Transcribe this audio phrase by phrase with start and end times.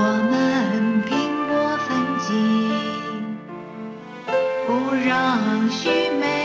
[0.00, 1.88] 我们拼搏奋
[2.20, 2.30] 进
[4.64, 5.88] 不让须
[6.20, 6.37] 眉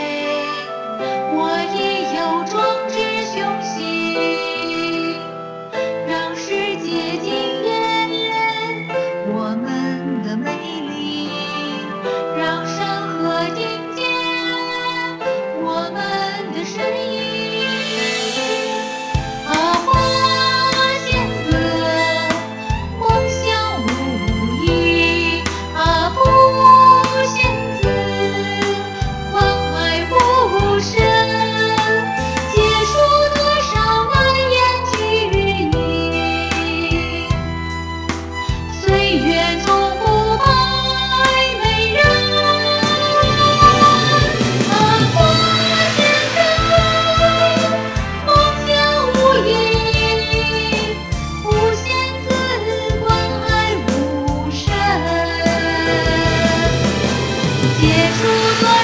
[58.04, 58.83] Jesús.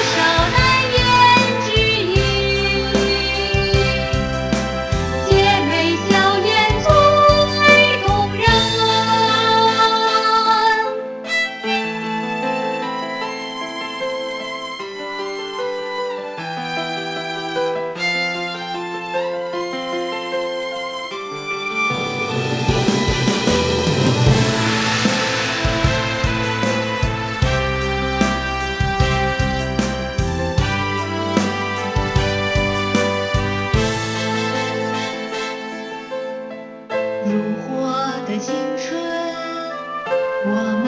[40.43, 40.80] 我。